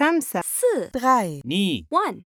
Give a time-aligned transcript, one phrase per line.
[0.00, 0.64] خمسة س
[0.98, 2.24] drei ني one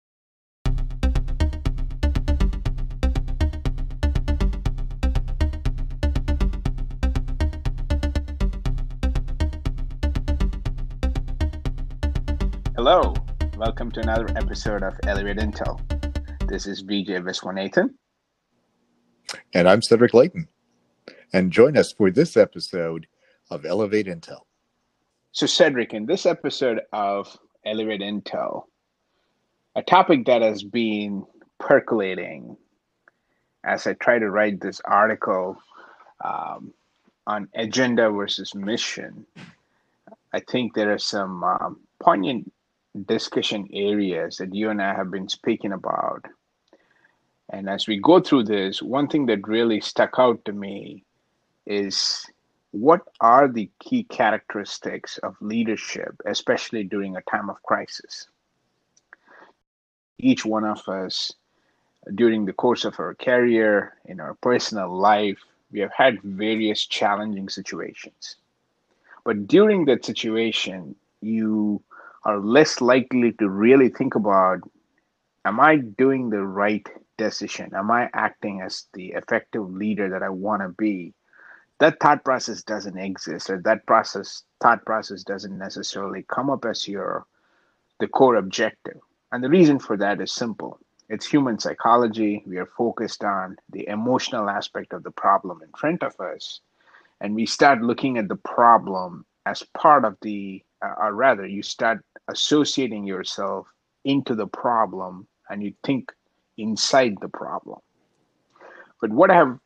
[12.76, 13.14] Hello,
[13.59, 15.75] welcome to another episode of Elevate Intel.
[16.46, 17.89] This is VJ Viswanathan.
[19.55, 20.46] And I'm Cedric Leighton.
[21.33, 23.09] And join us for this episode
[23.51, 24.43] of Elevate Intel.
[25.33, 27.37] So, Cedric, in this episode of
[27.67, 28.62] Elevate Intel,
[29.74, 31.27] a topic that has been
[31.59, 32.57] percolating
[33.66, 35.61] as I try to write this article
[36.24, 36.73] um,
[37.27, 39.27] on agenda versus mission,
[40.33, 42.52] I think there are some um, poignant
[43.07, 46.24] discussion areas that you and I have been speaking about.
[47.51, 51.05] And as we go through this, one thing that really stuck out to me
[51.66, 52.24] is
[52.80, 58.29] what are the key characteristics of leadership, especially during a time of crisis?
[60.19, 61.33] Each one of us,
[62.15, 65.39] during the course of our career, in our personal life,
[65.73, 68.37] we have had various challenging situations.
[69.25, 71.83] But during that situation, you
[72.25, 74.61] are less likely to really think about
[75.47, 77.75] am I doing the right decision?
[77.75, 81.15] Am I acting as the effective leader that I want to be?
[81.79, 86.89] That thought process doesn't exist, or that process thought process doesn't necessarily come up as
[86.89, 87.27] your
[88.01, 88.99] the core objective.
[89.33, 90.79] And the reason for that is simple.
[91.09, 92.43] It's human psychology.
[92.47, 96.61] We are focused on the emotional aspect of the problem in front of us.
[97.21, 101.63] And we start looking at the problem as part of the, uh, or rather, you
[101.63, 103.67] start associating yourself
[104.05, 106.13] into the problem and you think
[106.59, 107.79] inside the problem.
[109.01, 109.59] But what I have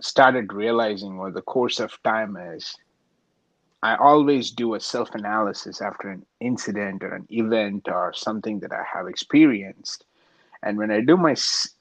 [0.00, 2.76] started realizing over the course of time is
[3.82, 8.72] I always do a self analysis after an incident or an event or something that
[8.72, 10.04] I have experienced.
[10.62, 11.34] And when I do my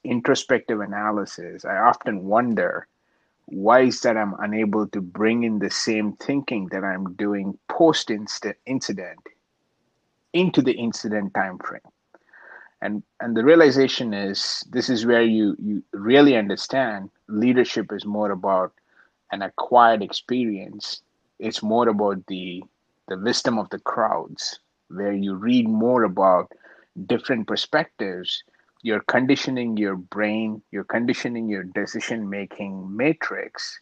[0.04, 2.88] introspective analysis, I often wonder
[3.46, 8.10] why is that I'm unable to bring in the same thinking that I'm doing post
[8.10, 9.20] incident
[10.34, 11.82] into the incident time frame
[12.82, 18.32] and and the realization is this is where you you really understand leadership is more
[18.32, 18.74] about
[19.32, 21.02] an acquired experience.
[21.40, 22.64] It's more about the
[23.08, 24.60] the wisdom of the crowds
[24.90, 26.52] where you read more about
[27.08, 28.44] different perspectives.
[28.84, 33.80] You're conditioning your brain you're conditioning your decision making matrix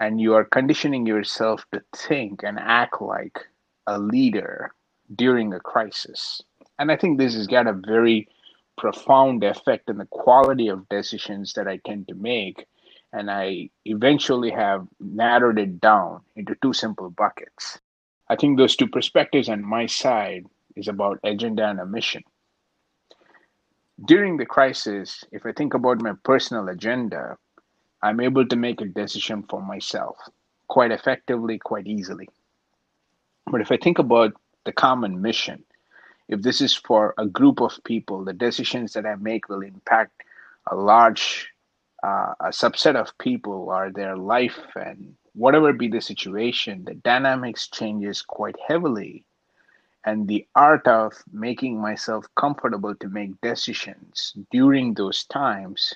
[0.00, 3.38] and you are conditioning yourself to think and act like
[3.86, 4.74] a leader
[5.14, 6.42] during a crisis
[6.78, 8.28] and I think this has got a very
[8.76, 12.66] profound effect on the quality of decisions that I tend to make.
[13.12, 17.78] And I eventually have narrowed it down into two simple buckets.
[18.28, 20.44] I think those two perspectives on my side
[20.74, 22.22] is about agenda and a mission.
[24.04, 27.38] During the crisis, if I think about my personal agenda,
[28.02, 30.18] I'm able to make a decision for myself
[30.68, 32.28] quite effectively, quite easily.
[33.50, 34.34] But if I think about
[34.66, 35.64] the common mission,
[36.28, 40.22] if this is for a group of people, the decisions that I make will impact
[40.70, 41.52] a large
[42.02, 47.68] uh, a subset of people or their life and whatever be the situation, the dynamics
[47.68, 49.24] changes quite heavily.
[50.04, 55.94] And the art of making myself comfortable to make decisions during those times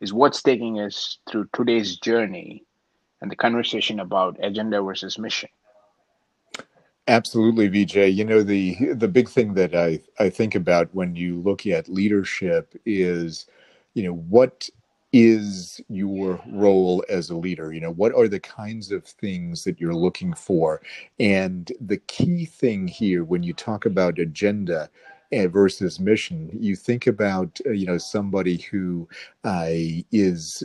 [0.00, 2.64] is what's taking us through today's journey
[3.20, 5.48] and the conversation about agenda versus mission.
[7.08, 7.96] Absolutely, VJ.
[8.10, 11.88] You know the the big thing that I I think about when you look at
[11.88, 13.46] leadership is,
[13.94, 14.68] you know, what
[15.12, 17.72] is your role as a leader?
[17.72, 20.80] You know, what are the kinds of things that you're looking for?
[21.18, 24.88] And the key thing here when you talk about agenda
[25.32, 29.08] eh, versus mission, you think about uh, you know somebody who
[29.44, 29.66] uh,
[30.12, 30.62] is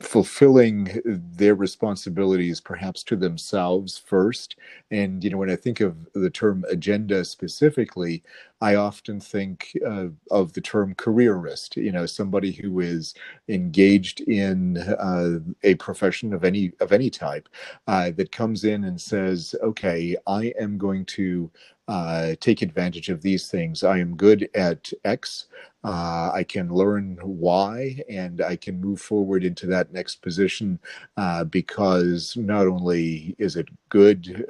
[0.00, 4.56] fulfilling their responsibilities perhaps to themselves first.
[4.90, 8.22] And you know when i think of the term agenda specifically
[8.60, 13.14] i often think uh, of the term careerist you know somebody who is
[13.48, 17.48] engaged in uh, a profession of any of any type
[17.88, 21.50] uh, that comes in and says okay i am going to
[21.88, 23.82] uh, take advantage of these things.
[23.82, 25.46] I am good at X.
[25.82, 30.78] Uh, I can learn Y and I can move forward into that next position
[31.16, 34.46] uh, because not only is it good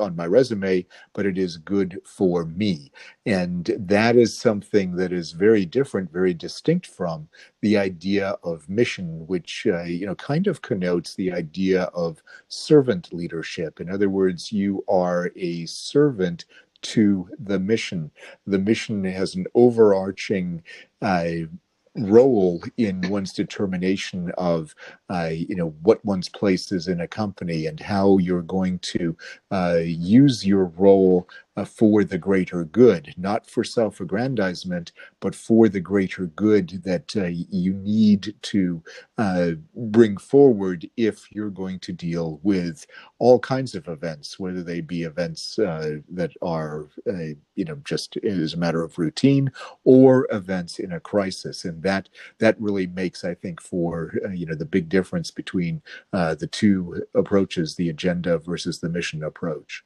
[0.00, 2.90] on my resume, but it is good for me.
[3.28, 7.28] And that is something that is very different, very distinct from
[7.60, 13.12] the idea of mission, which, uh, you know, kind of connotes the idea of servant
[13.12, 13.82] leadership.
[13.82, 16.46] In other words, you are a servant
[16.80, 18.10] to the mission.
[18.46, 20.62] The mission has an overarching
[21.02, 21.48] uh,
[21.96, 24.74] role in one's determination of
[25.10, 29.16] uh, you know what one's place is in a company and how you're going to
[29.50, 35.68] uh, use your role uh, for the greater good, not for self aggrandizement, but for
[35.68, 38.80] the greater good that uh, you need to
[39.18, 42.86] uh, bring forward if you're going to deal with
[43.18, 48.16] all kinds of events, whether they be events uh, that are, uh, you know, just
[48.18, 49.50] as a matter of routine
[49.82, 51.64] or events in a crisis.
[51.64, 52.08] And that
[52.38, 55.82] that really makes, I think, for, uh, you know, the big difference between
[56.12, 59.82] the two approaches, the agenda versus the mission approach.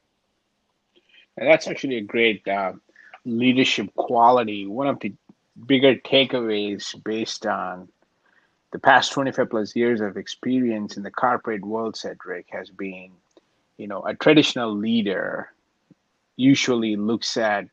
[1.37, 2.73] And that's actually a great uh,
[3.25, 4.67] leadership quality.
[4.67, 5.13] One of the
[5.65, 7.87] bigger takeaways based on
[8.71, 13.11] the past 25 plus years of experience in the corporate world, Cedric, has been,
[13.77, 15.49] you know, a traditional leader
[16.35, 17.65] usually looks at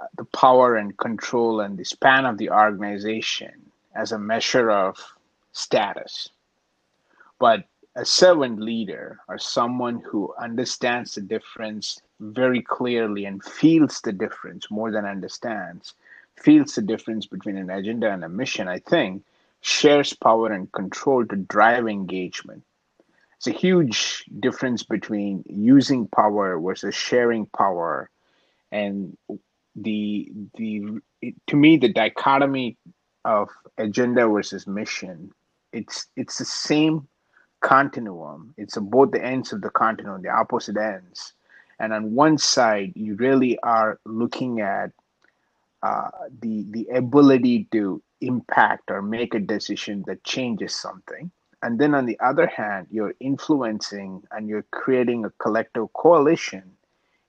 [0.00, 4.96] uh, the power and control and the span of the organization as a measure of
[5.52, 6.30] status.
[7.38, 7.64] But
[7.96, 14.70] a servant leader or someone who understands the difference very clearly and feels the difference
[14.70, 15.94] more than understands,
[16.40, 19.24] feels the difference between an agenda and a mission, I think,
[19.60, 22.62] shares power and control to drive engagement.
[23.36, 28.08] It's a huge difference between using power versus sharing power.
[28.70, 29.16] And
[29.74, 31.00] the the
[31.48, 32.76] to me the dichotomy
[33.24, 33.48] of
[33.78, 35.32] agenda versus mission,
[35.72, 37.08] it's it's the same
[37.60, 38.54] continuum.
[38.56, 41.34] It's both the ends of the continuum, the opposite ends
[41.82, 44.92] and on one side, you really are looking at
[45.82, 51.32] uh, the the ability to impact or make a decision that changes something.
[51.60, 56.62] And then on the other hand, you're influencing and you're creating a collective coalition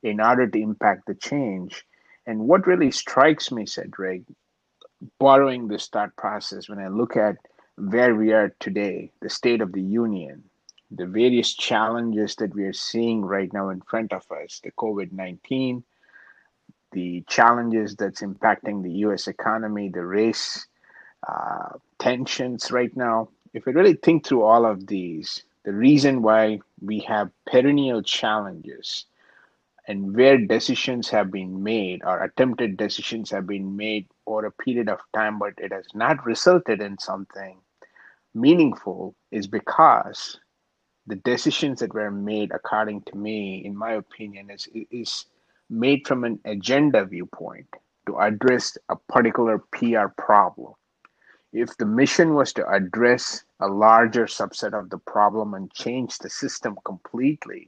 [0.04, 1.86] in order to impact the change.
[2.28, 4.22] And what really strikes me, Cedric,
[5.20, 7.38] borrowing this thought process, when I look at
[7.78, 10.44] where we are today, the state of the union,
[10.96, 15.12] the various challenges that we are seeing right now in front of us the COVID
[15.12, 15.84] 19,
[16.92, 20.68] the challenges that's impacting the US economy, the race
[21.28, 21.70] uh,
[22.00, 23.30] tensions right now.
[23.54, 29.06] If we really think through all of these, the reason why we have perennial challenges
[29.88, 34.90] and where decisions have been made or attempted decisions have been made over a period
[34.90, 37.58] of time, but it has not resulted in something
[38.34, 40.40] meaningful is because
[41.08, 45.26] the decisions that were made, according to me, in my opinion, is is
[45.70, 47.68] made from an agenda viewpoint
[48.06, 50.74] to address a particular PR problem.
[51.52, 56.30] If the mission was to address a larger subset of the problem and change the
[56.30, 57.68] system completely,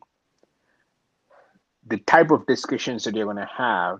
[1.87, 3.99] the type of discussions that you're going to have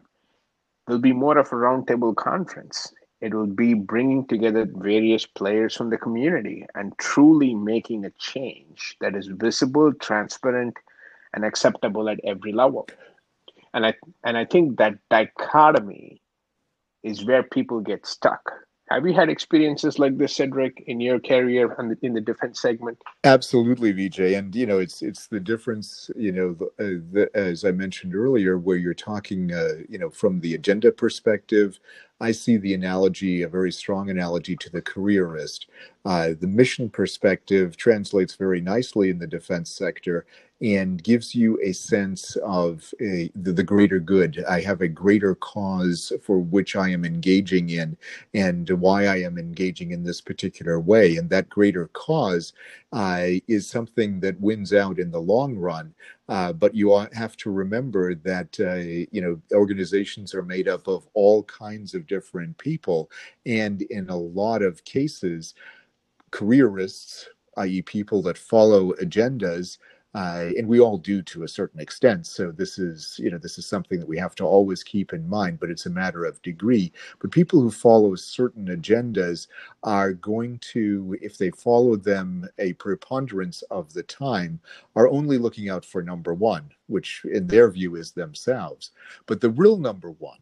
[0.88, 2.94] will be more of a roundtable conference
[3.26, 8.96] it will be bringing together various players from the community and truly making a change
[9.02, 10.78] that is visible, transparent,
[11.34, 12.88] and acceptable at every level.
[13.74, 16.22] And I and I think that dichotomy
[17.02, 21.74] is where people get stuck have you had experiences like this, Cedric, in your career
[21.80, 23.02] and in the defense segment?
[23.24, 24.38] Absolutely, Vijay.
[24.38, 26.12] And you know, it's it's the difference.
[26.16, 30.12] You know, the, uh, the, as I mentioned earlier, where you're talking, uh, you know,
[30.12, 31.80] from the agenda perspective.
[32.20, 35.68] I see the analogy, a very strong analogy, to the careerist.
[36.06, 40.26] Uh, the mission perspective translates very nicely in the defense sector
[40.62, 44.42] and gives you a sense of a, the, the, greater good.
[44.48, 47.98] I have a greater cause for which I am engaging in
[48.34, 51.18] and why I am engaging in this particular way.
[51.18, 52.54] And that greater cause
[52.94, 55.94] uh, is something that wins out in the long run.
[56.30, 61.06] Uh, but you have to remember that uh, you know organizations are made up of
[61.14, 63.12] all kinds of different people,
[63.46, 65.54] and in a lot of cases,
[66.36, 67.28] careerists,
[67.58, 69.78] i.e., people that follow agendas,
[70.16, 72.26] uh, and we all do to a certain extent.
[72.28, 75.28] So this is, you know, this is something that we have to always keep in
[75.28, 76.92] mind, but it's a matter of degree.
[77.20, 79.48] But people who follow certain agendas
[79.84, 84.60] are going to, if they follow them a preponderance of the time,
[84.96, 88.92] are only looking out for number one, which in their view is themselves.
[89.26, 90.40] But the real number one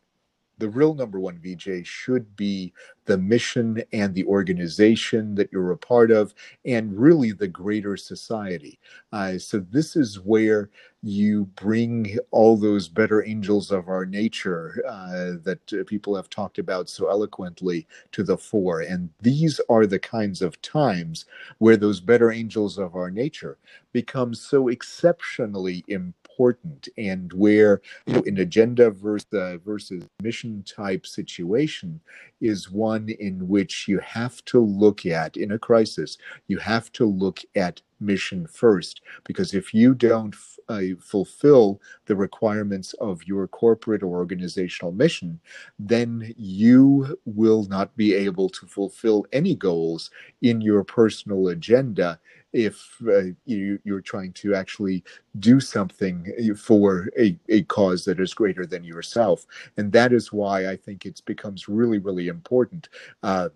[0.64, 2.74] the real number one VJ should be
[3.06, 6.34] the mission and the organization that you're a part of,
[6.66, 8.80] and really the greater society.
[9.14, 10.72] Uh, so, this is where
[11.04, 16.90] you bring all those better angels of our nature uh, that people have talked about
[16.90, 18.82] so eloquently to the fore.
[18.82, 21.26] And these are the kinds of times
[21.60, 23.60] where those better angels of our nature
[23.94, 30.64] become so exceptionally important important and where you know, an agenda versus, uh, versus mission
[30.64, 32.00] type situation
[32.42, 37.06] is one in which you have to look at in a crisis you have to
[37.06, 39.02] look at mission first.
[39.24, 40.36] Because if you don't
[40.68, 45.40] uh, fulfill the requirements of your corporate or organizational mission
[45.80, 50.10] then you will not be able to fulfill any goals
[50.42, 52.20] in your personal agenda
[52.54, 55.04] if uh, you, are trying to actually
[55.40, 59.46] do something for a, a cause that is greater than yourself.
[59.78, 62.90] And that is why I think it becomes really, really important.
[63.24, 63.50] Uh,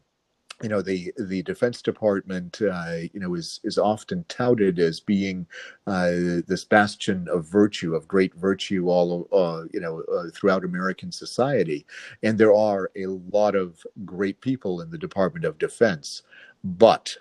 [0.63, 5.46] you know the the Defense Department, uh, you know, is is often touted as being
[5.86, 11.12] uh, this bastion of virtue, of great virtue, all uh, you know, uh, throughout American
[11.12, 11.86] society,
[12.24, 16.24] and there are a lot of great people in the Department of Defense,
[16.63, 17.16] but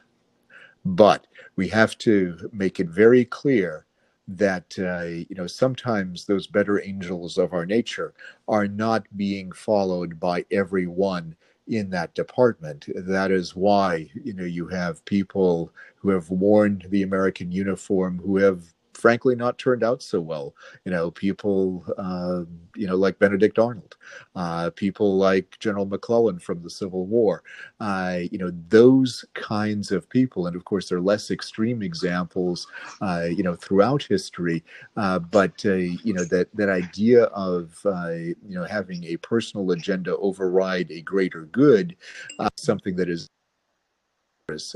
[0.86, 1.26] but
[1.56, 3.86] we have to make it very clear
[4.28, 8.12] that uh, you know sometimes those better angels of our nature
[8.48, 11.34] are not being followed by everyone
[11.68, 12.86] in that department.
[12.94, 18.36] That is why you know you have people who have worn the American uniform who
[18.38, 18.62] have
[18.96, 20.54] frankly not turned out so well.
[20.84, 22.42] You know, people, uh,
[22.74, 23.96] you know, like Benedict Arnold,
[24.34, 27.42] uh, people like General McClellan from the Civil War.
[27.78, 32.66] Uh, you know, those kinds of people, and of course, there are less extreme examples,
[33.02, 34.64] uh, you know, throughout history.
[34.96, 40.16] Uh, but uh, you know that that idea of you know having a personal agenda
[40.16, 41.96] override a greater good,
[42.56, 43.28] something that is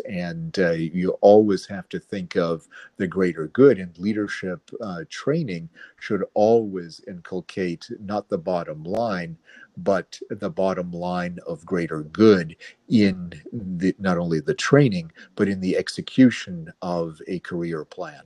[0.09, 5.69] and uh, you always have to think of the greater good and leadership uh, training
[6.01, 9.37] should always inculcate not the bottom line
[9.77, 12.57] but the bottom line of greater good
[12.89, 18.23] in the, not only the training but in the execution of a career plan.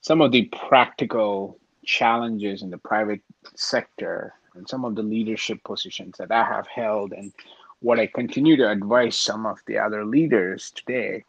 [0.00, 3.20] Some of the practical challenges in the private
[3.54, 7.32] sector and some of the leadership positions that i have held and
[7.84, 11.22] what I continue to advise some of the other leaders today,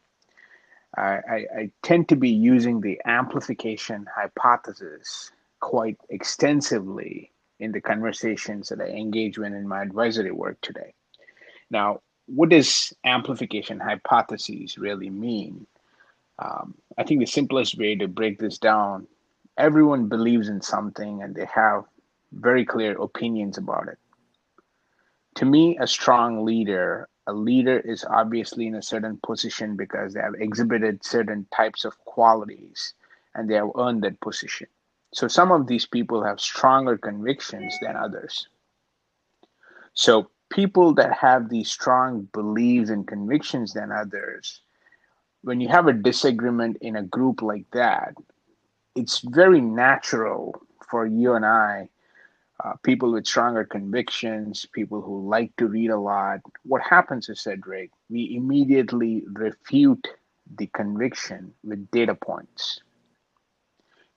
[0.96, 1.20] I,
[1.58, 8.86] I, tend to be using the amplification hypothesis quite extensively in the conversations that I
[8.86, 10.94] engage in in my advisory work today.
[11.70, 15.68] Now, what does amplification hypotheses really mean?
[16.40, 19.08] Um, I think the simplest way to break this down,
[19.58, 21.84] everyone believes in something and they have
[22.32, 23.98] very clear opinions about it
[25.36, 30.22] to me, a strong leader, a leader is obviously in a certain position because they
[30.22, 32.94] have exhibited certain types of qualities
[33.34, 34.68] and they have earned that position.
[35.14, 38.48] So some of these people have stronger convictions than others.
[39.94, 44.62] So people that have these strong beliefs and convictions than others,
[45.42, 48.14] when you have a disagreement in a group like that,
[48.96, 50.56] it's very natural
[50.90, 51.90] for you and I
[52.64, 56.40] uh, people with stronger convictions, people who like to read a lot.
[56.64, 60.08] What happens is, Cedric, we immediately refute
[60.58, 62.82] the conviction with data points.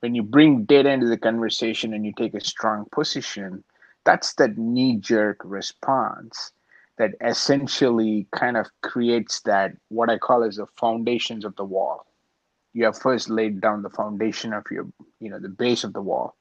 [0.00, 3.64] When you bring data into the conversation and you take a strong position,
[4.04, 6.52] that's that knee jerk response
[6.98, 12.06] that essentially kind of creates that what I call as the foundations of the wall.
[12.72, 14.86] You have first laid down the foundation of your,
[15.20, 16.36] you know, the base of the wall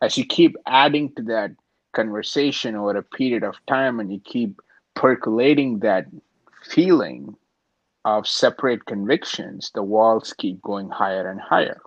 [0.00, 1.52] as you keep adding to that
[1.92, 4.60] conversation over a period of time and you keep
[4.94, 6.06] percolating that
[6.64, 7.36] feeling
[8.04, 11.80] of separate convictions, the walls keep going higher and higher.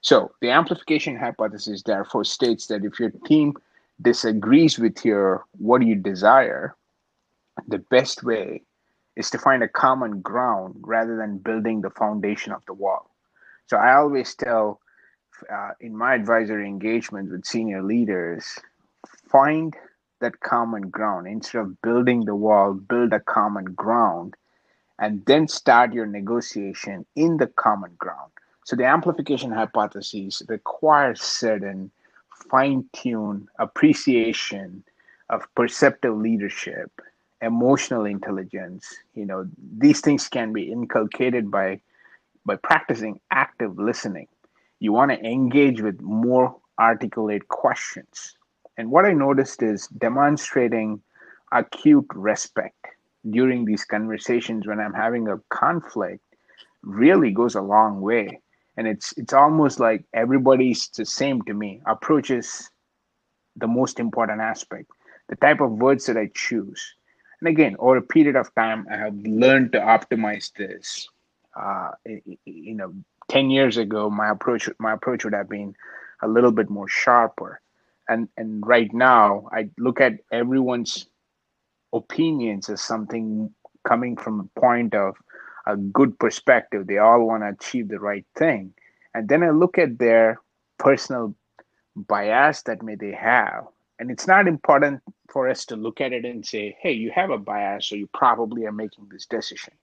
[0.00, 3.54] So, the amplification hypothesis therefore states that if your team
[4.00, 6.76] disagrees with your what you desire,
[7.66, 8.62] the best way
[9.16, 13.10] is to find a common ground rather than building the foundation of the wall.
[13.66, 14.80] So, I always tell
[15.52, 18.58] uh, in my advisory engagement with senior leaders,
[19.30, 19.74] find
[20.20, 24.34] that common ground instead of building the wall, build a common ground,
[24.98, 28.32] and then start your negotiation in the common ground.
[28.64, 31.90] So the amplification hypothesis requires certain
[32.50, 34.82] fine-tune appreciation
[35.30, 36.90] of perceptive leadership,
[37.40, 38.94] emotional intelligence.
[39.14, 41.80] You know, these things can be inculcated by
[42.44, 44.26] by practicing active listening
[44.80, 48.36] you want to engage with more articulate questions.
[48.76, 51.02] And what I noticed is demonstrating
[51.52, 52.86] acute respect
[53.30, 56.22] during these conversations when I'm having a conflict
[56.82, 58.40] really goes a long way.
[58.76, 61.80] And it's it's almost like everybody's the same to me.
[61.86, 62.70] Approach is
[63.56, 64.88] the most important aspect.
[65.28, 66.94] The type of words that I choose.
[67.40, 71.08] And again, over a period of time, I have learned to optimize this.
[71.56, 71.90] Uh,
[72.44, 72.94] you know,
[73.28, 75.74] 10 years ago, my approach my approach would have been
[76.22, 77.60] a little bit more sharper.
[78.08, 81.06] And and right now, I look at everyone's
[81.92, 83.52] opinions as something
[83.86, 85.16] coming from a point of
[85.66, 86.86] a good perspective.
[86.86, 88.72] They all want to achieve the right thing.
[89.14, 90.40] And then I look at their
[90.78, 91.34] personal
[91.96, 93.66] bias that may they have.
[93.98, 97.30] And it's not important for us to look at it and say, hey, you have
[97.30, 99.74] a bias, so you probably are making this decision.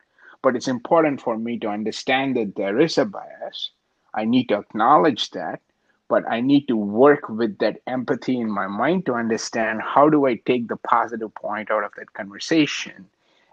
[0.45, 3.71] But it's important for me to understand that there is a bias.
[4.13, 5.59] I need to acknowledge that,
[6.07, 10.27] but I need to work with that empathy in my mind to understand how do
[10.27, 13.07] I take the positive point out of that conversation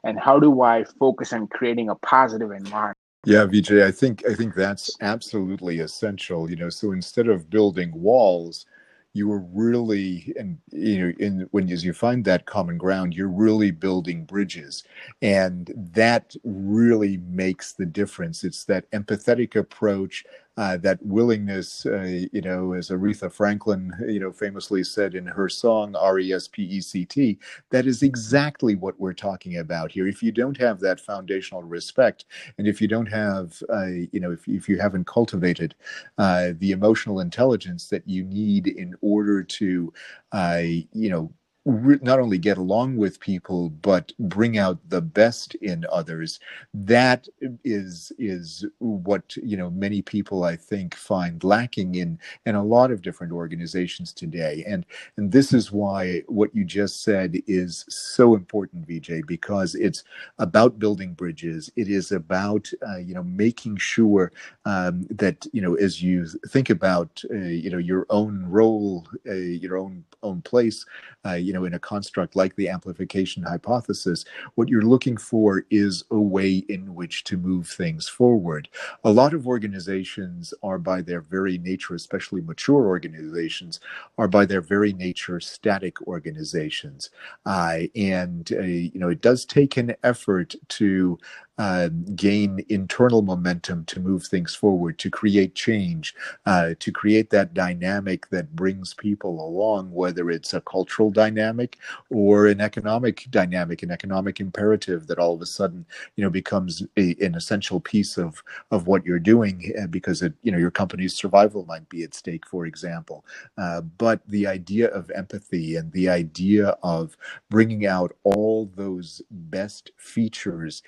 [0.05, 2.99] and how do I focus on creating a positive environment.
[3.25, 6.51] Yeah, Vijay, I think I think that's absolutely essential.
[6.51, 8.67] You know, so instead of building walls,
[9.15, 13.29] you were really and you know in when as you find that common ground you're
[13.29, 14.85] really building bridges.
[15.21, 18.45] And that really makes the difference.
[18.45, 20.25] It's that empathetic approach
[20.57, 25.49] uh, that willingness, uh, you know, as Aretha Franklin, you know, famously said in her
[25.49, 27.39] song R-E-S-P-E-C-T,
[27.71, 30.07] that is exactly what we're talking about here.
[30.07, 32.27] If you don't have that foundational respect,
[32.59, 35.75] and if you don't have, uh, you know, if, if you haven't cultivated
[36.19, 39.93] uh, the emotional intelligence that you need in order to,
[40.33, 41.33] uh, you know,
[41.65, 46.41] not only get along with people but bring out the best in others.
[46.75, 47.29] That
[47.65, 52.91] is is what you know many people i think find lacking in in a lot
[52.91, 54.65] of different organizations today.
[54.67, 54.85] And
[55.17, 60.03] and this is why what you just said is so important vijay because it's
[60.39, 61.71] about building bridges.
[61.77, 64.33] It is about uh, you know making sure
[64.65, 69.33] um, that you know as you think about uh, you know your own role uh,
[69.35, 70.85] your own own place
[71.27, 76.03] uh, you know, in a construct like the amplification hypothesis, what you're looking for is
[76.11, 78.71] a way in which to move things forward.
[79.05, 83.81] A lot of organizations are by their very nature, especially mature organizations,
[84.17, 87.11] are by their very nature static organizations.
[87.45, 91.19] Uh, and, uh, you know, it does take an effort to
[91.59, 96.15] uh, gain internal momentum to move things forward, to create change,
[96.47, 101.79] uh, to create that dynamic that brings people along, whether it's a cultural dynamic
[102.11, 105.87] or an economic dynamic, an economic imperative that all of a sudden,
[106.17, 110.35] you know, becomes a, an essential piece of of what you're doing uh, because it,
[110.43, 113.25] you know, your company's survival might be at stake, for example.
[113.59, 117.17] Uh, but the idea of empathy and the idea of
[117.51, 120.83] bringing out all those best features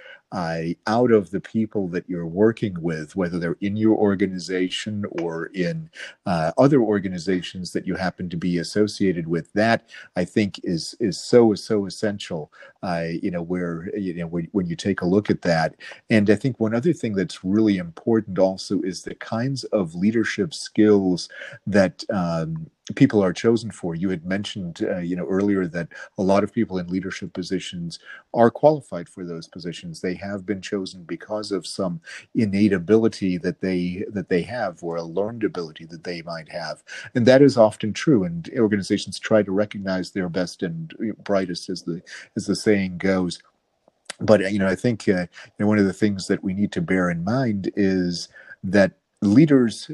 [0.87, 5.90] out of the people that you're working with, whether they're in your organization or in
[6.27, 9.53] uh, other organizations that you happen to be associated with.
[9.53, 12.53] That I think is is so so essential.
[12.83, 15.75] Uh, you know, where you know when, when you take a look at that,
[16.11, 20.53] and I think one other thing that's really important also is the kinds of leadership
[20.53, 21.29] skills
[21.67, 23.94] that um, people are chosen for.
[23.94, 27.99] You had mentioned, uh, you know, earlier that a lot of people in leadership positions
[28.35, 30.01] are qualified for those positions.
[30.01, 32.01] They have been chosen because of some
[32.35, 36.85] innate ability that they that they have, or a learned ability that they might have,
[37.14, 38.25] and that is often true.
[38.25, 40.92] And organizations try to recognize their best and
[41.25, 42.03] brightest, as the
[42.37, 43.42] as the saying goes.
[44.20, 46.73] But you know, I think uh, you know, one of the things that we need
[46.73, 48.29] to bear in mind is
[48.62, 48.92] that
[49.23, 49.90] leaders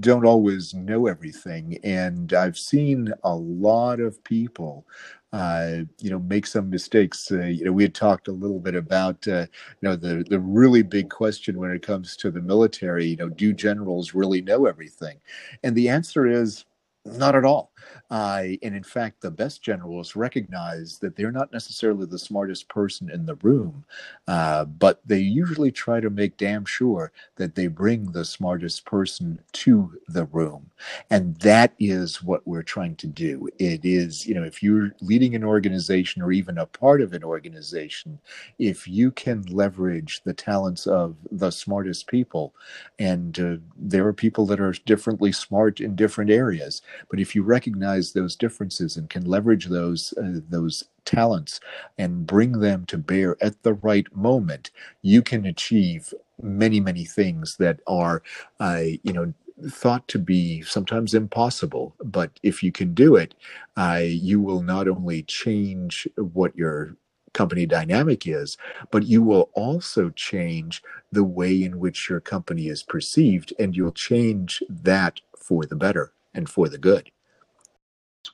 [0.00, 4.84] don't always know everything and i've seen a lot of people
[5.30, 7.30] uh, you know make some mistakes.
[7.30, 9.44] Uh, you know we had talked a little bit about uh,
[9.80, 13.28] you know the the really big question when it comes to the military you know
[13.28, 15.18] do generals really know everything?
[15.62, 16.64] And the answer is
[17.04, 17.72] not at all
[18.10, 23.10] uh, and in fact, the best generals recognize that they're not necessarily the smartest person
[23.10, 23.84] in the room,
[24.28, 29.40] uh, but they usually try to make damn sure that they bring the smartest person
[29.52, 30.70] to the room.
[31.10, 33.48] And that is what we're trying to do.
[33.58, 37.24] It is, you know, if you're leading an organization or even a part of an
[37.24, 38.18] organization,
[38.58, 42.54] if you can leverage the talents of the smartest people,
[42.98, 47.42] and uh, there are people that are differently smart in different areas, but if you
[47.42, 51.60] recognize recognize those differences and can leverage those uh, those talents
[51.98, 54.70] and bring them to bear at the right moment,
[55.02, 58.22] you can achieve many many things that are,
[58.60, 59.32] uh, you know,
[59.70, 61.94] thought to be sometimes impossible.
[62.04, 63.34] But if you can do it,
[63.76, 66.96] uh, you will not only change what your
[67.32, 68.56] company dynamic is,
[68.90, 70.82] but you will also change
[71.12, 76.12] the way in which your company is perceived, and you'll change that for the better
[76.34, 77.10] and for the good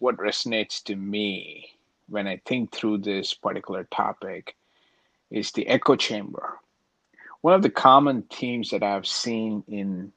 [0.00, 1.70] what resonates to me
[2.08, 4.56] when I think through this particular topic
[5.30, 6.58] is the echo chamber.
[7.40, 10.12] one of the common themes that I've seen in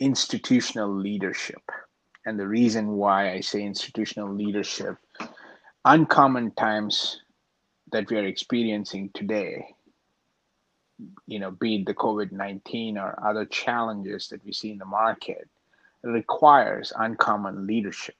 [0.00, 1.60] institutional leadership,
[2.24, 4.96] and the reason why I say institutional leadership,
[5.84, 7.20] uncommon times
[7.90, 9.66] that we are experiencing today,
[11.26, 14.86] you know, be it the COVID 19 or other challenges that we see in the
[14.86, 15.48] market,
[16.02, 18.14] requires uncommon leadership.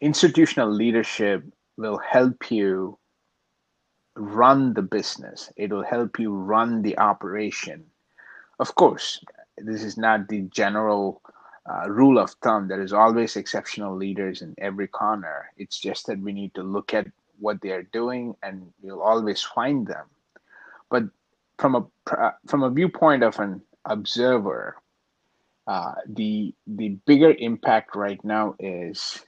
[0.00, 1.44] Institutional leadership
[1.76, 2.98] will help you
[4.16, 7.84] run the business, it will help you run the operation.
[8.58, 9.20] Of course,
[9.58, 11.20] this is not the general
[11.68, 12.68] uh, rule of thumb.
[12.68, 15.50] There is always exceptional leaders in every corner.
[15.56, 17.06] It's just that we need to look at
[17.38, 20.06] what they are doing and you'll always find them.
[20.90, 21.04] But
[21.58, 24.76] from a from a viewpoint of an observer,
[25.66, 29.20] uh, the the bigger impact right now is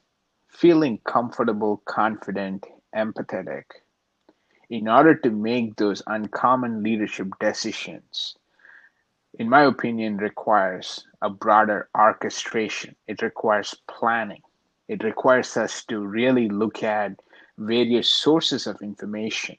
[0.57, 3.65] feeling comfortable, confident, empathetic
[4.71, 8.37] in order to make those uncommon leadership decisions
[9.39, 12.97] in my opinion requires a broader orchestration.
[13.07, 14.43] It requires planning.
[14.89, 17.21] It requires us to really look at
[17.59, 19.57] various sources of information.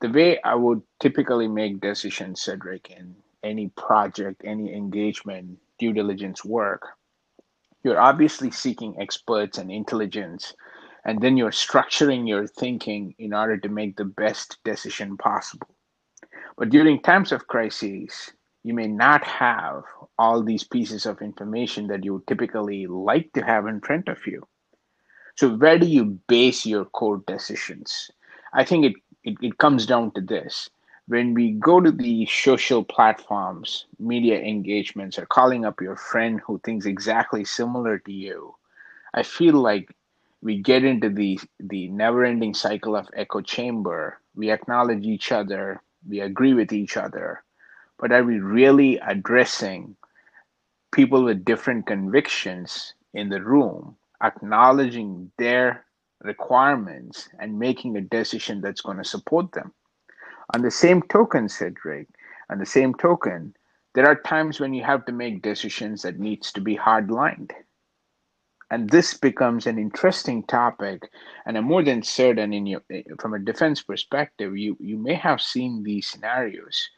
[0.00, 6.44] The way i would typically make decisions cedric in any project any engagement due diligence
[6.44, 6.82] work
[7.82, 10.54] you're obviously seeking experts and intelligence
[11.04, 15.68] and then you're structuring your thinking in order to make the best decision possible.
[16.56, 19.84] But during times of crises, you may not have
[20.18, 24.46] all these pieces of information that you typically like to have in front of you.
[25.36, 28.10] So, where do you base your core decisions?
[28.52, 28.92] I think it,
[29.24, 30.68] it, it comes down to this.
[31.10, 36.60] When we go to the social platforms, media engagements, or calling up your friend who
[36.60, 38.54] thinks exactly similar to you,
[39.12, 39.92] I feel like
[40.40, 44.20] we get into the the never ending cycle of echo chamber.
[44.36, 45.82] We acknowledge each other.
[46.08, 47.42] We agree with each other.
[47.98, 49.96] But are we really addressing
[50.92, 55.86] people with different convictions in the room acknowledging their
[56.22, 59.72] requirements and making a decision that's going to support them
[60.54, 62.08] on the same token cedric
[62.50, 63.54] on the same token
[63.94, 67.52] there are times when you have to make decisions that needs to be hard lined
[68.70, 71.10] and this becomes an interesting topic
[71.46, 75.14] and i'm more than certain in your eh, from a defense perspective you you may
[75.14, 76.88] have seen these scenarios.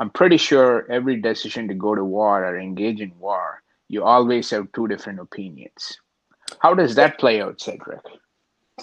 [0.00, 4.50] I'm pretty sure every decision to go to war or engage in war you always
[4.50, 5.98] have two different opinions.
[6.60, 8.00] How does that play out cedric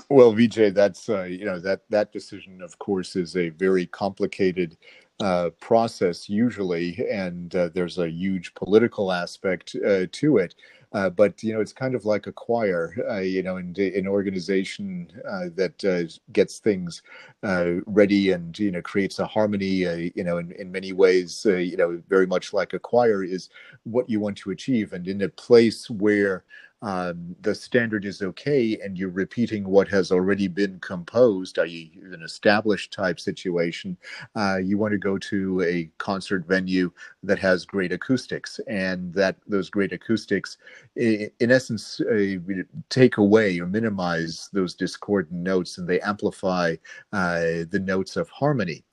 [0.10, 4.78] well vijay that's uh, you know that that decision of course is a very complicated
[5.22, 10.56] uh, process usually and uh, there's a huge political aspect uh, to it
[10.96, 14.08] uh, but you know, it's kind of like a choir, uh, you know, in an
[14.08, 17.02] organization that gets things
[17.44, 19.66] ready and you know creates a harmony.
[20.16, 23.50] You know, in, in many ways, you know, very much like a choir is
[23.84, 26.46] what you want to achieve, and in a place where
[26.86, 32.22] um, the standard is okay and you're repeating what has already been composed, i.e., an
[32.22, 33.98] established type situation,
[34.36, 36.92] uh, you want to go to a concert venue
[37.24, 40.58] that has great acoustics, and that those great acoustics,
[40.96, 42.36] in, in essence, uh,
[42.90, 46.76] take away or minimize those discordant notes, and they amplify
[47.14, 48.84] uh, the notes of harmony.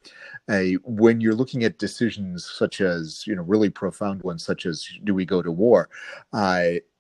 [0.85, 5.15] When you're looking at decisions such as, you know, really profound ones, such as do
[5.15, 5.91] we go to war,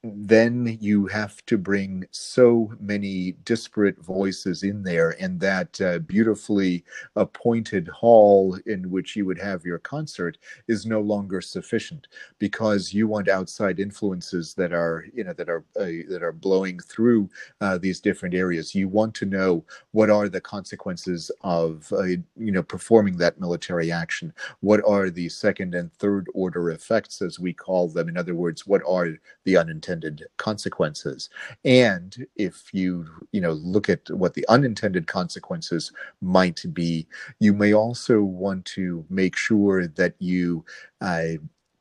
[0.04, 6.84] then you have to bring so many disparate voices in there and that uh, beautifully
[7.14, 12.08] appointed hall in which you would have your concert is no longer sufficient
[12.40, 16.80] because you want outside influences that are you know that are uh, that are blowing
[16.80, 18.74] through uh, these different areas.
[18.74, 23.92] You want to know what are the consequences of uh, you know performing that military
[23.92, 24.32] action.
[24.60, 28.08] What are the second and third order effects as we call them?
[28.08, 29.10] In other words what are
[29.44, 29.91] the unintended
[30.36, 31.30] consequences
[31.64, 37.06] and if you you know look at what the unintended consequences might be
[37.40, 40.64] you may also want to make sure that you
[41.00, 41.32] uh,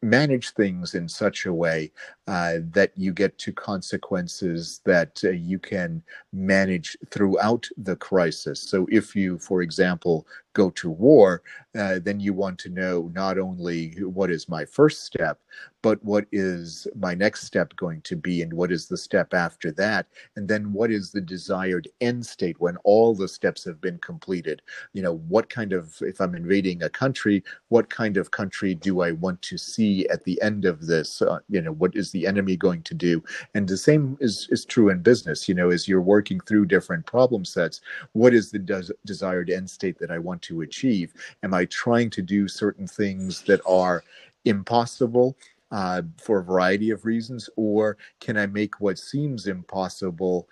[0.02, 1.92] manage things in such a way
[2.28, 6.02] uh, that you get to consequences that uh, you can
[6.34, 8.62] manage throughout the crisis.
[8.62, 11.42] So, if you, for example, go to war,
[11.78, 15.40] uh, then you want to know not only what is my first step,
[15.82, 19.72] but what is my next step going to be, and what is the step after
[19.72, 23.98] that, and then what is the desired end state when all the steps have been
[24.00, 24.62] completed.
[24.94, 29.02] You know, what kind of, if I'm invading a country, what kind of country do
[29.02, 31.22] I want to see at the end of this?
[31.22, 33.24] Uh, you know, what is the enemy going to do?
[33.56, 35.50] And the same is, is true in business.
[35.50, 37.82] You know, as you're working through different problem sets,
[38.14, 41.14] what is the des- desired end state that I want want to achieve?
[41.44, 44.04] Am I trying to do certain things that are
[44.46, 45.36] impossible
[45.72, 50.48] uh, for a variety of reasons, or can I make what seems impossible?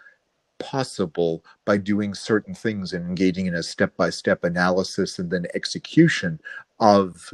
[0.62, 5.46] possible by doing certain things and engaging in a step by step analysis and then
[5.54, 6.38] execution
[6.82, 7.34] of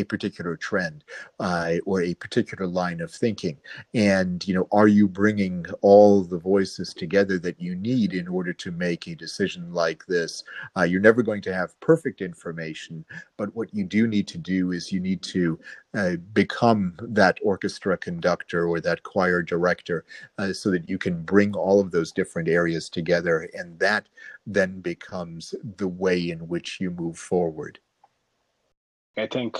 [0.00, 1.04] a particular trend
[1.38, 3.58] uh, or a particular line of thinking?
[3.94, 8.52] And you know are you bringing all the voices together that you need in order
[8.52, 10.44] to make a decision like this?
[10.76, 13.04] Uh, you're never going to have perfect information
[13.36, 15.58] but what you do need to do is you need to
[15.94, 20.04] uh, become that orchestra conductor or that choir director
[20.38, 24.08] uh, so that you can bring all of those different areas together and that
[24.46, 27.78] then becomes the way in which you move forward.
[29.16, 29.58] I think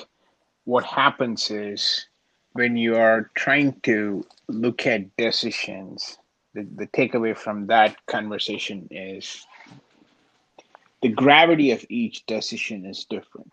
[0.70, 2.06] what happens is
[2.52, 6.16] when you are trying to look at decisions,
[6.54, 9.44] the, the takeaway from that conversation is
[11.02, 13.50] the gravity of each decision is different.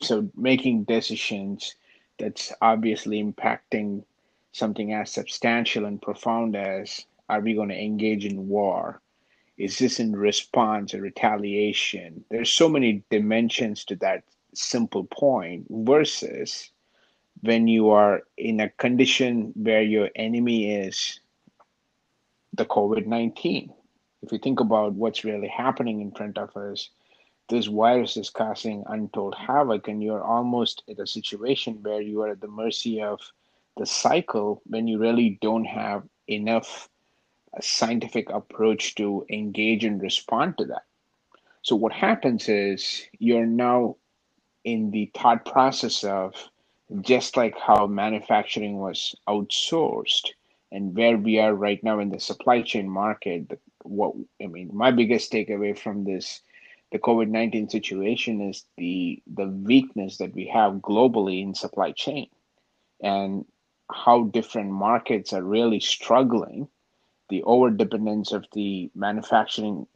[0.00, 1.74] So making decisions
[2.18, 4.02] that's obviously impacting
[4.52, 9.02] something as substantial and profound as are we going to engage in war?
[9.58, 12.24] Is this in response or retaliation?
[12.30, 14.24] There's so many dimensions to that
[14.54, 16.70] simple point versus
[17.42, 21.20] when you are in a condition where your enemy is
[22.52, 23.72] the COVID 19.
[24.22, 26.90] If you think about what's really happening in front of us,
[27.48, 32.30] this virus is causing untold havoc, and you're almost at a situation where you are
[32.30, 33.20] at the mercy of
[33.76, 36.88] the cycle when you really don't have enough
[37.60, 40.82] scientific approach to engage and respond to that.
[41.62, 43.96] So, what happens is you're now
[44.64, 46.34] in the thought process of
[47.02, 50.28] just like how manufacturing was outsourced
[50.72, 54.90] and where we are right now in the supply chain market what i mean my
[54.90, 56.42] biggest takeaway from this
[56.92, 62.26] the covid-19 situation is the the weakness that we have globally in supply chain
[63.02, 63.46] and
[63.92, 66.68] how different markets are really struggling.
[67.30, 69.86] The over dependence of the manufacturing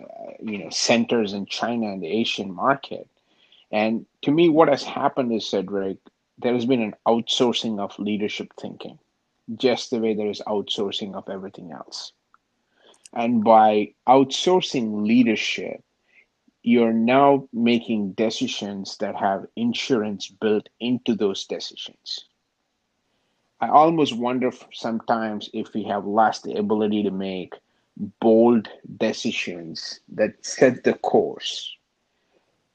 [0.00, 3.08] uh, you know centers in china and the asian market
[3.74, 5.98] and to me, what has happened is, Cedric,
[6.38, 9.00] there has been an outsourcing of leadership thinking,
[9.56, 12.12] just the way there is outsourcing of everything else.
[13.14, 15.82] And by outsourcing leadership,
[16.62, 22.26] you're now making decisions that have insurance built into those decisions.
[23.60, 27.54] I almost wonder sometimes if we have lost the ability to make
[28.20, 31.73] bold decisions that set the course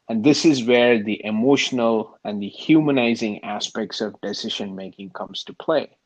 [0.10, 5.54] and this is where the emotional and the humanizing aspects of decision making comes to
[5.54, 5.98] play.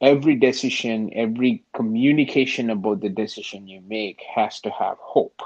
[0.00, 5.42] Every decision, every communication about the decision you make has to have hope.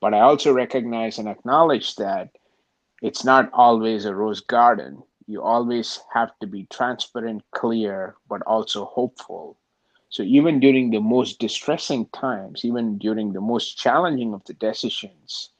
[0.00, 2.30] But I also recognize and acknowledge that
[3.02, 5.02] it's not always a rose garden.
[5.26, 9.58] You always have to be transparent, clear, but also hopeful.
[10.08, 15.50] So even during the most distressing times, even during the most challenging of the decisions,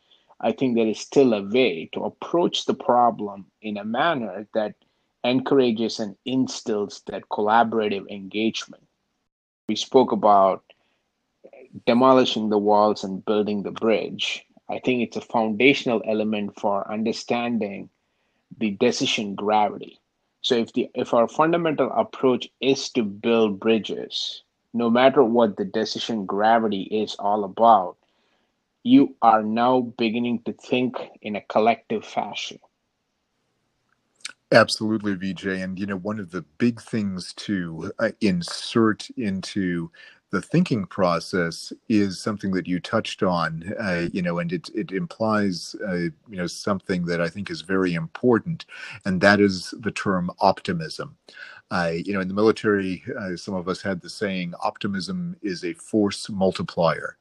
[0.43, 4.75] I think there is still a way to approach the problem in a manner that
[5.23, 8.83] encourages and instills that collaborative engagement.
[9.69, 10.65] We spoke about
[11.87, 14.45] demolishing the walls and building the bridge.
[14.69, 17.89] I think it's a foundational element for understanding
[18.59, 20.01] the decision gravity.
[20.41, 24.43] So if the if our fundamental approach is to build bridges,
[24.75, 27.97] no matter what the decision gravity is all about,
[28.83, 32.59] you are now beginning to think in a collective fashion.
[34.51, 35.47] Absolutely, VJ.
[35.47, 39.91] And, you know, one of the big things to uh, insert into
[40.31, 44.91] the thinking process is something that you touched on, uh, you know, and it, it
[44.91, 48.65] implies, uh, you know, something that I think is very important,
[49.05, 51.17] and that is the term optimism.
[51.73, 55.65] Uh, you know, in the military, uh, some of us had the saying, optimism is
[55.65, 57.17] a force multiplier.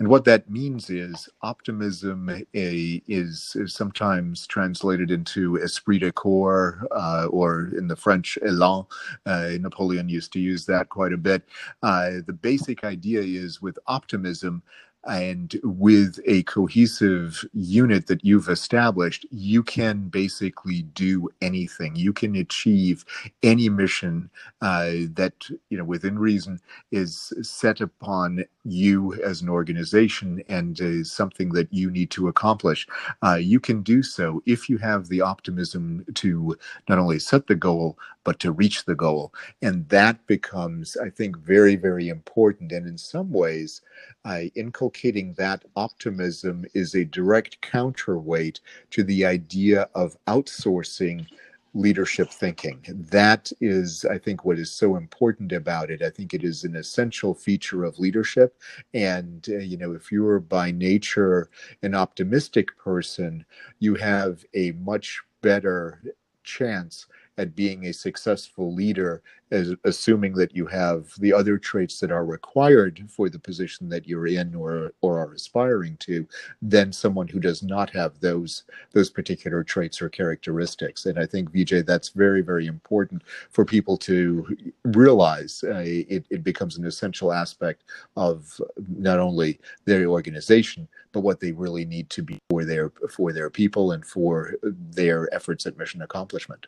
[0.00, 6.84] And what that means is optimism a, is, is sometimes translated into esprit de corps,
[6.90, 8.86] uh, or in the French, élan.
[9.24, 11.44] Uh, Napoleon used to use that quite a bit.
[11.84, 14.64] Uh, the basic idea is with optimism,
[15.08, 21.96] and with a cohesive unit that you've established, you can basically do anything.
[21.96, 23.04] You can achieve
[23.42, 25.34] any mission uh, that,
[25.70, 26.60] you know, within reason
[26.92, 32.86] is set upon you as an organization and is something that you need to accomplish,
[33.24, 36.56] uh, you can do so if you have the optimism to
[36.88, 39.32] not only set the goal, but to reach the goal.
[39.60, 42.72] And that becomes, I think, very, very important.
[42.72, 43.82] And in some ways,
[44.24, 51.26] uh, inculcating that optimism is a direct counterweight to the idea of outsourcing
[51.74, 52.82] leadership thinking.
[53.10, 56.02] That is, I think, what is so important about it.
[56.02, 58.60] I think it is an essential feature of leadership.
[58.92, 61.48] And, uh, you know, if you're by nature
[61.82, 63.44] an optimistic person,
[63.78, 66.02] you have a much better
[66.44, 67.06] chance
[67.38, 72.24] at being a successful leader as assuming that you have the other traits that are
[72.24, 76.26] required for the position that you're in or or are aspiring to
[76.60, 81.06] than someone who does not have those those particular traits or characteristics.
[81.06, 86.42] And i think VJ that's very very important for people to realize uh, it, it
[86.42, 87.84] becomes an essential aspect
[88.16, 88.60] of
[88.98, 93.50] not only their organization but what they really need to be for their for their
[93.50, 96.66] people and for their efforts at mission accomplishment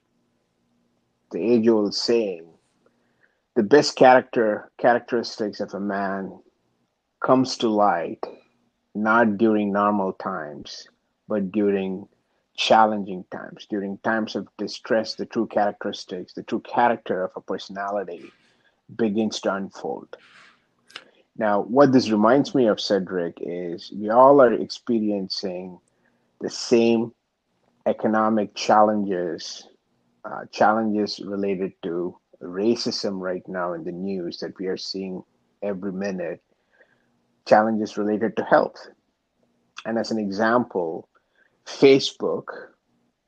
[1.35, 2.47] the age old saying
[3.57, 6.39] the best character characteristics of a man
[7.25, 8.25] comes to light
[8.95, 10.87] not during normal times
[11.29, 12.07] but during
[12.57, 18.31] challenging times during times of distress the true characteristics the true character of a personality
[18.97, 20.17] begins to unfold.
[21.37, 25.81] Now what this reminds me of cedric is we all are experiencing
[26.41, 27.13] the same
[27.87, 29.67] economic challenges
[30.25, 35.23] uh, challenges related to racism right now in the news that we are seeing
[35.63, 36.43] every minute,
[37.47, 38.89] challenges related to health.
[39.85, 41.09] And as an example,
[41.67, 42.45] Facebook,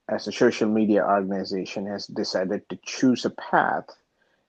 [0.09, 3.87] as a social media organization, has decided to choose a path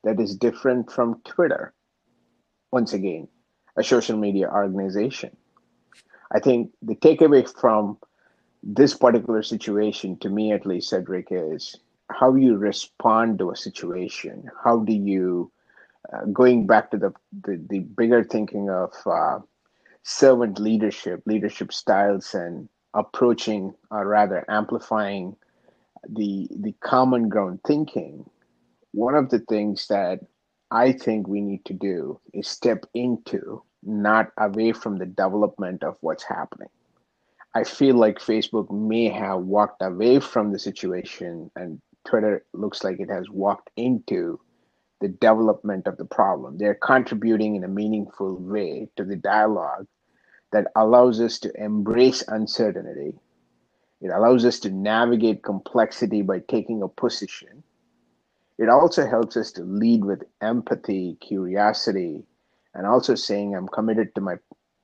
[0.04, 1.74] that is different from Twitter.
[2.72, 3.28] Once again,
[3.78, 5.36] a social media organization.
[6.32, 7.98] I think the takeaway from
[8.64, 11.78] this particular situation, to me at least, Cedric, is
[12.10, 14.50] how you respond to a situation.
[14.63, 15.52] How do you
[16.12, 19.39] uh, going back to the, the, the bigger thinking of uh,
[20.04, 25.36] servant leadership leadership styles and approaching or rather amplifying
[26.08, 28.30] the the common ground thinking
[28.91, 30.20] one of the things that
[30.72, 35.98] i think we need to do is step into not away from the development of
[36.02, 36.70] what's happening.
[37.54, 43.00] I feel like facebook may have walked away from the situation and Twitter looks like
[43.00, 44.39] it has walked into
[45.02, 46.58] the development of the problem.
[46.58, 49.86] They're contributing in a meaningful way to the dialogue
[50.52, 53.13] that allows us to embrace uncertainty.
[54.02, 57.63] It allows us to navigate complexity by taking a position.
[58.58, 62.24] It also helps us to lead with empathy, curiosity,
[62.74, 64.36] and also saying, I'm committed to my,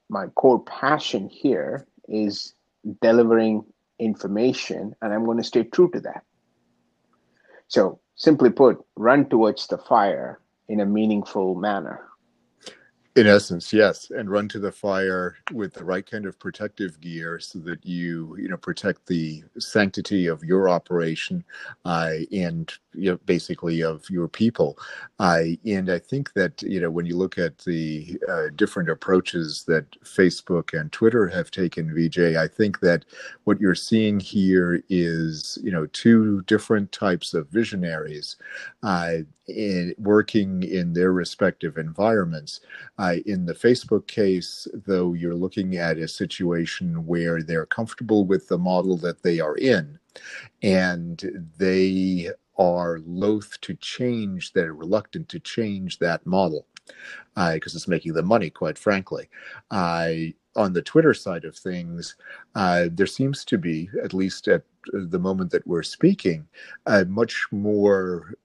[0.09, 2.53] my core passion here is
[3.01, 3.65] delivering
[3.97, 6.23] information, and I'm going to stay true to that.
[7.67, 12.07] So, simply put, run towards the fire in a meaningful manner.
[13.15, 17.39] In essence, yes, and run to the fire with the right kind of protective gear
[17.39, 21.43] so that you, you know, protect the sanctity of your operation
[21.85, 24.77] uh, and you know, basically of your people.
[25.19, 29.63] Uh, and I think that you know when you look at the uh, different approaches
[29.67, 33.05] that Facebook and Twitter have taken, VJ, I think that
[33.43, 38.37] what you're seeing here is you know two different types of visionaries
[38.83, 42.61] uh, in working in their respective environments.
[42.97, 48.47] Uh, in the Facebook case, though, you're looking at a situation where they're comfortable with
[48.47, 49.99] the model that they are in,
[50.61, 56.65] and they are loath to change, they're reluctant to change that model
[57.35, 59.29] because uh, it's making them money, quite frankly.
[60.55, 62.15] On the Twitter side of things,
[62.53, 64.61] uh, there seems to be, at least at
[64.91, 66.47] the moment that we're speaking,
[66.85, 68.35] a much more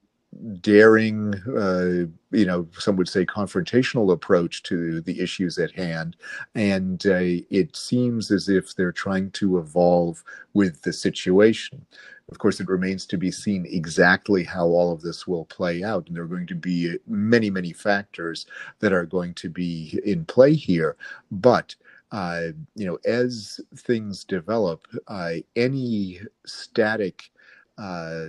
[0.61, 6.15] daring, uh, you know, some would say confrontational approach to the issues at hand.
[6.55, 11.85] And uh, it seems as if they're trying to evolve with the situation.
[12.31, 16.07] Of course, it remains to be seen exactly how all of this will play out.
[16.07, 18.45] And there are going to be many, many factors
[18.79, 20.95] that are going to be in play here.
[21.31, 21.75] But
[22.11, 27.29] uh, you know, as things develop, uh, any static
[27.77, 28.25] uh,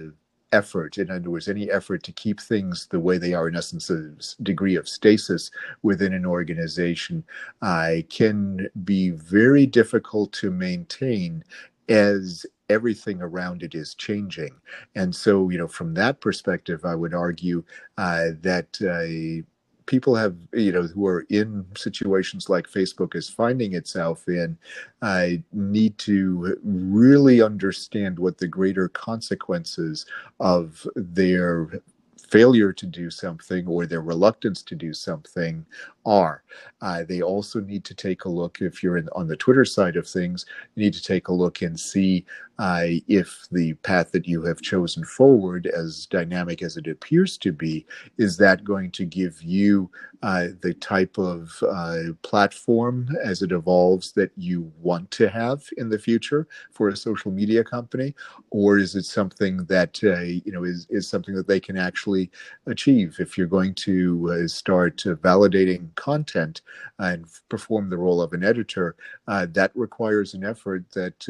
[0.53, 3.91] effort, in other words, any effort to keep things the way they are, in essence,
[3.91, 5.51] a degree of stasis
[5.83, 7.25] within an organization,
[7.63, 11.45] uh, can be very difficult to maintain
[11.89, 14.55] as everything around it is changing.
[14.95, 17.65] And so, you know, from that perspective, I would argue
[17.99, 19.45] uh, that uh,
[19.91, 24.57] people have you know who are in situations like Facebook is finding itself in
[25.03, 30.07] uh, need to really understand what the greater consequences
[30.39, 31.83] of their
[32.31, 35.67] failure to do something or their reluctance to do something
[36.07, 36.45] are.
[36.81, 39.97] Uh, they also need to take a look, if you're in, on the Twitter side
[39.97, 42.25] of things, you need to take a look and see
[42.61, 47.53] uh, if the path that you have chosen forward, as dynamic as it appears to
[47.53, 47.87] be,
[48.19, 49.91] is that going to give you
[50.23, 55.89] uh, the type of uh, platform as it evolves that you want to have in
[55.89, 58.15] the future for a social media company,
[58.51, 62.31] or is it something that uh, you know is is something that they can actually
[62.67, 63.17] achieve?
[63.19, 66.61] If you're going to uh, start validating content
[66.99, 68.97] and perform the role of an editor,
[69.29, 71.27] uh, that requires an effort that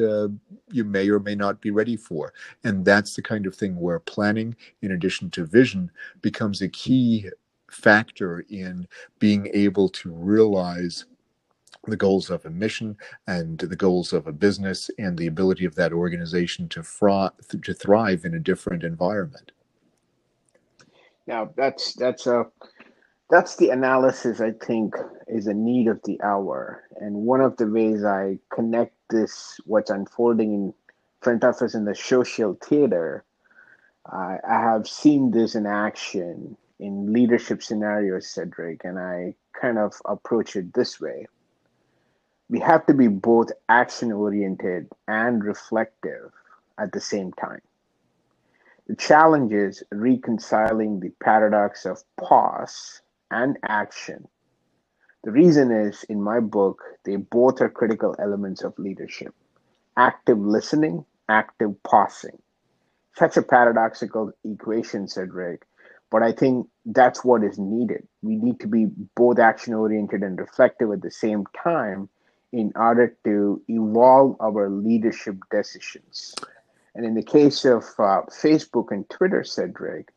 [0.72, 2.32] you may or may not be ready for.
[2.64, 5.90] And that's the kind of thing where planning, in addition to vision,
[6.22, 7.28] becomes a key
[7.70, 11.04] factor in being able to realize
[11.86, 12.96] the goals of a mission
[13.26, 16.82] and the goals of a business and the ability of that organization to,
[17.62, 19.52] to thrive in a different environment.
[21.26, 22.46] Now that's that's a
[23.30, 24.94] that's the analysis I think
[25.28, 26.82] is a need of the hour.
[26.96, 30.74] And one of the ways I connect this, what's unfolding in
[31.20, 33.24] front of us in the social theater,
[34.06, 39.94] I, I have seen this in action in leadership scenarios, Cedric, and I kind of
[40.06, 41.26] approach it this way.
[42.48, 46.32] We have to be both action oriented and reflective
[46.78, 47.60] at the same time.
[48.86, 54.26] The challenge is reconciling the paradox of pause and action.
[55.22, 59.34] The reason is in my book, they both are critical elements of leadership
[59.96, 62.42] active listening, active pausing.
[63.16, 65.62] Such a paradoxical equation, Cedric,
[66.10, 68.06] but I think that's what is needed.
[68.22, 72.08] We need to be both action oriented and reflective at the same time
[72.52, 76.34] in order to evolve our leadership decisions.
[76.94, 80.08] And in the case of uh, Facebook and Twitter, Cedric,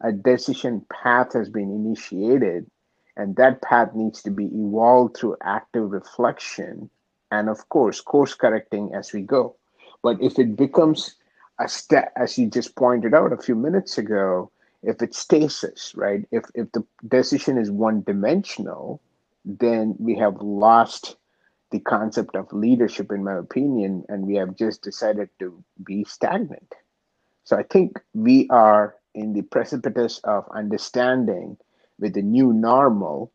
[0.00, 2.70] a decision path has been initiated
[3.16, 6.88] and that path needs to be evolved through active reflection
[7.30, 9.56] and of course course correcting as we go
[10.02, 11.16] but if it becomes
[11.58, 14.50] a step as you just pointed out a few minutes ago
[14.82, 16.26] if it's stasis right?
[16.30, 19.00] If if the decision is one dimensional
[19.44, 21.16] then we have lost
[21.70, 26.74] the concept of leadership in my opinion and we have just decided to be stagnant.
[27.44, 31.56] So i think we are in the precipice of understanding
[31.98, 33.32] with the new normal,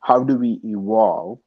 [0.00, 1.38] how do we evolve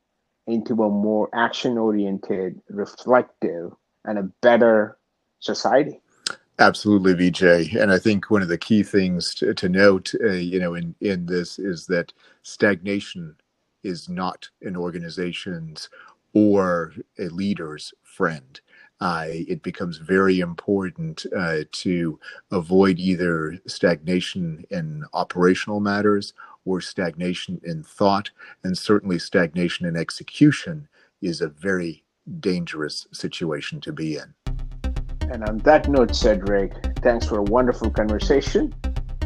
[0.48, 3.72] into a more action oriented, reflective,
[4.08, 4.98] and a better
[5.40, 6.02] society?
[6.58, 7.76] Absolutely, VJ.
[7.76, 10.96] And I think one of the key things to, to note, uh, you know, in,
[11.02, 13.36] in this is that stagnation
[13.84, 15.90] is not an organization's
[16.34, 18.62] or a leader's friend
[19.02, 22.20] uh, it becomes very important uh, to
[22.52, 26.34] avoid either stagnation in operational matters
[26.64, 28.32] or stagnation in thought,
[28.64, 30.88] and certainly stagnation in execution
[31.22, 32.04] is a very
[32.40, 34.34] dangerous situation to be in.
[35.32, 38.74] And on that note, Cedric, thanks for a wonderful conversation.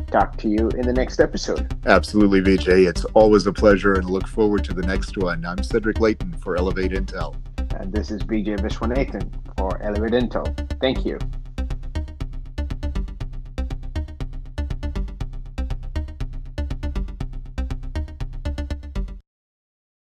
[0.08, 1.76] Talk to you in the next episode.
[1.86, 2.70] Absolutely, VJ.
[2.70, 5.46] It's always a pleasure and look forward to the next one.
[5.46, 7.36] I'm Cedric Leighton for Elevate Intel.
[7.80, 10.80] And this is VJ Viswanathan for Elevate Intel.
[10.80, 11.20] Thank you.